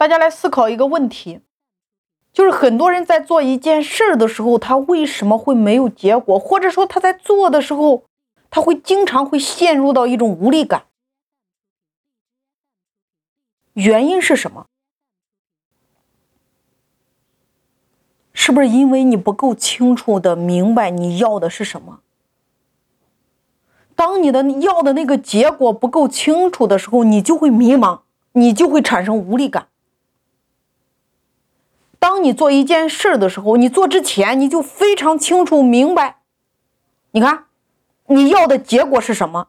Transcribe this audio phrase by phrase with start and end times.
[0.00, 1.40] 大家来思考一个问题，
[2.32, 8.04] 就是很多人在做一件事儿的时候，他为什么会没有结果，或者说他在做的时候，
[8.48, 10.84] 他会经常会陷入到一种无力感。
[13.74, 14.64] 原因是什么？
[18.32, 22.00] 是不是因为你不够清楚的明白你要的是什么？
[23.94, 28.00] 当你的要的那个结果不够清楚的时候，你就会迷茫，
[28.32, 29.66] 你就会产生无力感。
[32.00, 36.16] 当你做一件事的时候，你做之前你就非常清楚明白，
[37.12, 37.44] 你看
[38.06, 39.48] 你要的结果是什么？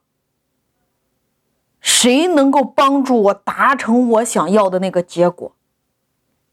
[1.80, 5.56] 谁能够帮助我达成我想要的那个结果？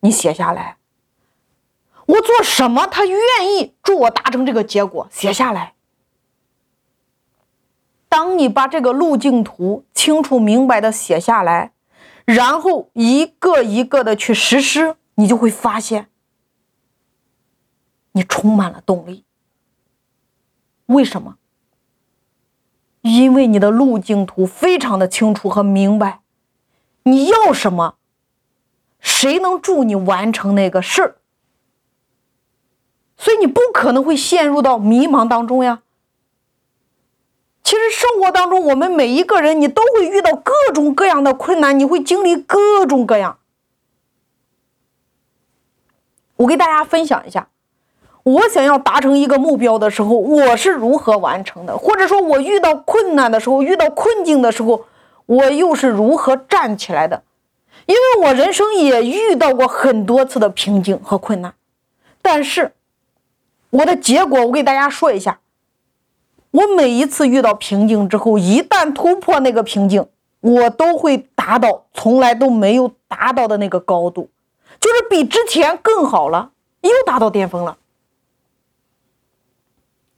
[0.01, 0.77] 你写下来。
[2.07, 3.19] 我做什么，他愿
[3.53, 5.07] 意助我达成这个结果？
[5.11, 5.75] 写下来。
[8.09, 11.73] 当你把这个路径图清楚明白的写下来，
[12.25, 16.09] 然后一个一个的去实施，你就会发现，
[18.13, 19.25] 你充满了动力。
[20.87, 21.39] 为什么？
[23.01, 26.21] 因为你的路径图非常的清楚和明白，
[27.03, 27.97] 你要什么，
[29.01, 31.17] 谁能助你完成那个事儿，
[33.17, 35.83] 所以你不可能会陷入到迷茫当中呀。
[37.65, 43.41] 其实生活当中，我们每一个人，你都会遇到各种各样的困难，你会经历各种各样。
[46.39, 47.49] 我给大家分享一下，
[48.23, 54.85] 我想要达成一个目标的时候，我是如何完成的，或者说，我遇到困难的时候，遇到困境的时候，
[55.27, 57.25] 我又是如何站起来的？
[57.87, 61.55] 因为我人生也遇到过很多次的瓶颈和困难，
[62.23, 62.73] 但是
[63.71, 65.41] 我的结果，我给大家说一下。
[66.51, 70.07] 我每一次遇到瓶颈之后，一旦突破那个瓶颈，
[70.41, 74.31] 我都会达到从来都没有达到的那个高度，
[74.81, 76.53] 就是比之前更好了，
[76.83, 77.79] 又达到巅峰了。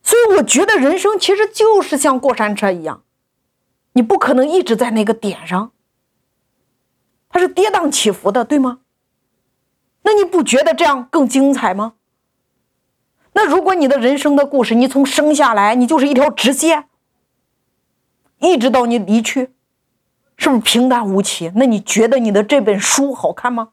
[0.03, 3.03] 所以我觉得人生其实就是像过山车一样，
[3.93, 5.73] 你不可能一直在那个点上，
[7.29, 8.81] 它是跌宕起伏的，对吗？
[10.03, 11.95] 那你不觉得这样更精彩吗？
[13.35, 16.89] 那如果你的人生的故事，你从生下来你就是一条直线，
[18.39, 19.53] 一直到你离去，
[20.37, 21.53] 是不是平淡无奇？
[21.55, 23.71] 那你觉得你的这本书好看吗？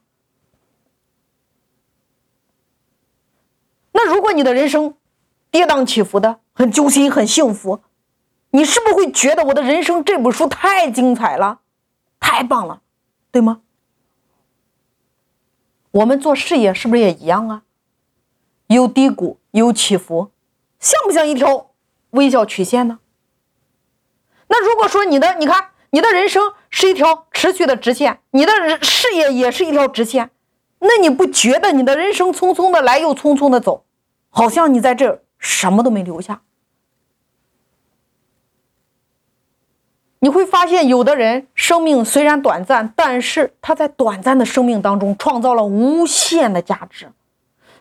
[3.94, 4.94] 那如果你的人生
[5.50, 7.80] 跌宕起伏的，很揪心，很幸福，
[8.52, 11.62] 你是不是会觉得我的人生这本书太精彩了，
[12.20, 12.82] 太棒了，
[13.32, 13.62] 对吗？
[15.92, 17.64] 我们做事业是不是也一样啊？
[18.68, 19.40] 有低谷。
[19.52, 20.30] 有起伏，
[20.80, 21.72] 像不像一条
[22.12, 23.00] 微笑曲线呢？
[24.50, 28.52] 那如果说你的，你看你的人生是一条持续的直线，你的
[28.84, 30.30] 事业也是一条直线，
[30.78, 33.86] 那你不觉得你的人生匆匆的来又匆匆的走，
[34.30, 36.42] 好像你在这什么都没留下？
[40.20, 47.12] 你会发现，有的人生命虽然短暂，但是他在短暂的生命当中创造了无限的价值。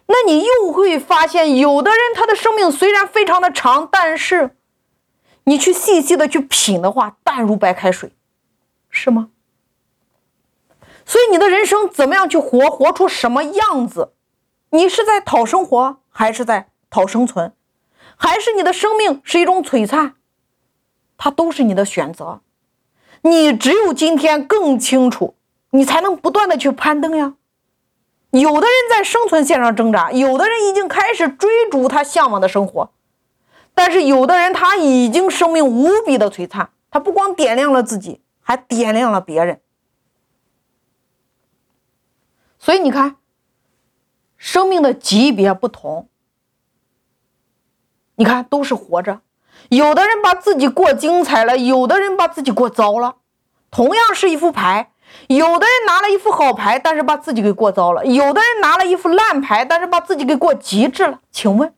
[0.07, 4.55] 那你又会发现，有的人他的生命虽然非常的长，但是
[5.45, 8.13] 你去细细的去品的话，淡如白开水，
[8.91, 9.31] 是吗？
[11.07, 14.13] 所以你的人生怎么样去活，活出什么样子？
[14.71, 17.53] 你是在讨生活，还是在讨生存？
[18.17, 20.15] 还是你的生命是一种璀璨？
[21.19, 22.41] 它都是你的选择。
[23.21, 25.35] 你只有今天更清楚，
[25.73, 27.35] 你才能不断的去攀登呀。
[28.31, 32.91] 有的人在生存线上挣扎，有的人已经开始追逐他向往的生活，
[33.75, 39.61] 但是有的人他已经生命无比的璀璨，他不光点亮了自己，还点亮了别人。
[42.59, 43.17] 所以你看，
[44.47, 46.09] 生命的级别不同，
[48.15, 49.21] 你看都是活着，
[49.71, 53.17] 有的人把自己过精彩了，有的人把自己过糟了，
[53.73, 54.93] 同样是一副牌。
[55.27, 61.21] 有的人拿了一副好牌，但是把自己给过糟了；有的人拿了一副烂牌，但是把自己给过极致了。
[61.33, 61.75] 请问，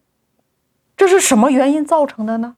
[0.95, 2.57] 这是什么原因造成的呢？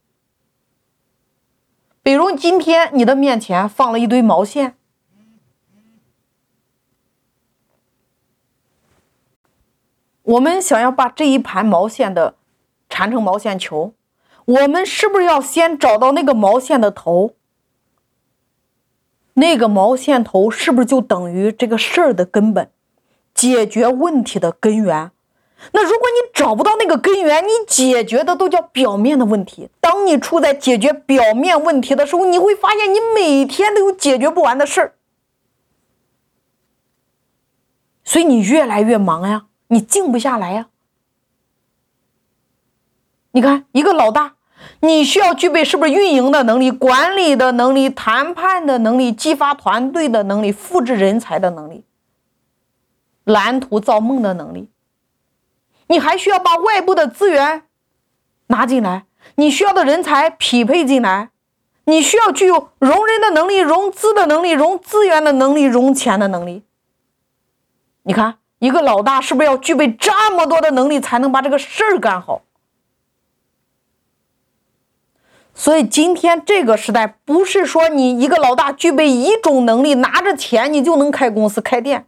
[2.02, 4.76] 比如今天你的面前放了一堆毛线，
[10.30, 12.36] 我们想要把这一盘毛线的
[12.88, 13.94] 缠成毛线球，
[14.44, 17.34] 我们是不是要先找到那个毛线的头？
[19.34, 22.70] 那个毛线头是不是就等于这个事儿的根本，
[23.34, 25.10] 解决问题的根源？
[25.72, 29.68] 那如果你找不到那个根源，你解决的都叫表面的问题。
[29.80, 34.94] 当你处在解决表面问题的时候，你会发现你每天都有解决不完的事儿。
[38.04, 40.69] 所以你越来越忙呀，你静不下来呀。
[43.31, 44.34] 你看，一个老大，
[44.81, 51.84] 你需要具备是不是运营的能力、管理的能力、谈判的能力、激发团队的能力、复制人才的能力、
[53.22, 54.69] 蓝图造梦的能力？
[55.87, 57.62] 你还需要把外部的资源
[58.49, 59.06] 拿进来，
[59.37, 61.31] 你需要的人才匹配进来，
[61.84, 66.64] 你需要具有融人的能力、融资的能力、融资源的能力、融钱的能力。
[68.02, 72.42] 你看，一个老大是不是要具备这么多的能力，才能把这个事儿干好？
[75.54, 82.06] 所以今天这个时代，不是说你一个老大具备一种能力，拿着钱你就能开公司开店，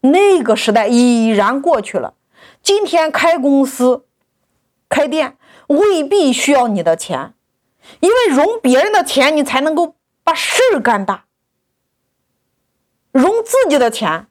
[0.00, 2.14] 那个时代已然过去了。
[2.62, 4.04] 今天开公司、
[4.88, 5.36] 开店
[5.68, 7.34] 未必需要你的钱，
[8.00, 11.24] 因为融别人的钱，你才能够把事儿干大。
[13.12, 14.26] 融自己的钱，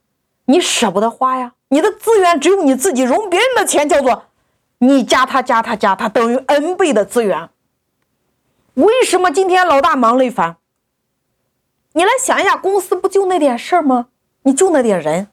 [0.46, 1.54] 你舍不得花呀。
[1.70, 4.26] 你的资源只有你自己，融别人的钱叫做
[4.80, 7.50] 你加他加他加他等于 n 倍的资源。
[8.76, 10.58] 为什么今天老大忙累烦？
[11.94, 14.08] 你来想一下，公司不就那点事儿吗？
[14.42, 15.30] 你就那点人，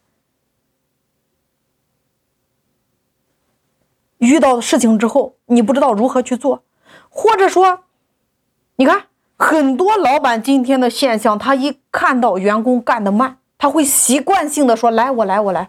[4.19, 6.63] 遇到事情之后，你不知道如何去做，
[7.09, 7.85] 或者说，
[8.77, 15.69] 你看很多老板今天的现象，他一看到员工干得慢，他会习惯性的说：“来，我来，我来。”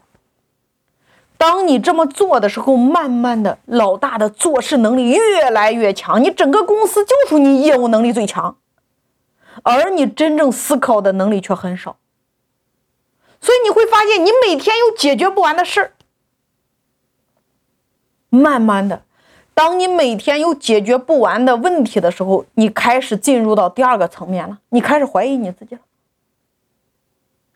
[1.37, 8.55] 当你这么做的时候，慢慢的，老大的做事能力越来越强，你整个公司就属你业务能力最强，
[9.63, 11.97] 而你真正思考的能力却很少。
[13.41, 15.91] 所以你会发现，你每天有解决不完的事儿。
[18.29, 19.03] 慢慢的，
[19.53, 25.81] 当你每天有解决不完的问题的时候，你开始进入到第二个层面了，你开始怀疑你自己了，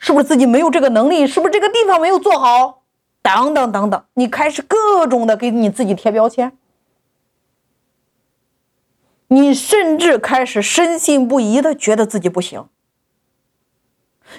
[0.06, 1.25] 是不是自己没有这个能力？
[1.25, 2.84] 是不是这个地方没有做好？
[3.24, 6.56] 等等等等，你开始各种的给你自己贴标签，
[9.30, 12.68] 你甚至开始深信不疑的觉得自己不行。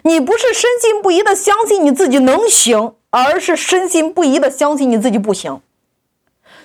[0.05, 5.61] 你不是深信不疑的相信你自己能行，而是深信不疑的相信你自己不行。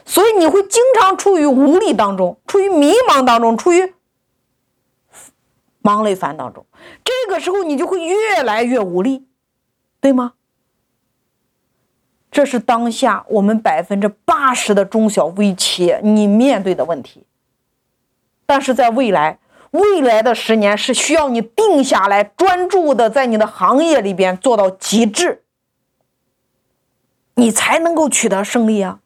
[0.06, 3.96] 所以你会经常处于无力当中，处于迷茫当中，处于
[5.82, 6.64] 忙累烦当中。
[7.26, 9.28] 这个时候你就会越来越无力，
[10.00, 10.34] 对吗？
[12.32, 17.26] 这是当下我们百分之八十的中小微企业你面对的问题，
[18.46, 19.40] 但是在未来，
[19.72, 25.44] 未来的十年是需要你定下来，专注的在你的行业里边做到极致，
[27.36, 29.02] 你才能够取得胜利啊。